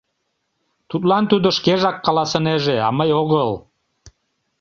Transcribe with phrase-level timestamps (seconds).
[0.89, 3.49] Тудлан тудо шкежак каласынеже, а мый огыл.